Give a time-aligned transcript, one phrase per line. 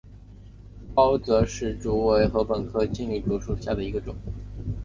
[0.95, 4.15] 包箨矢竹为禾本科青篱竹属下的一个种。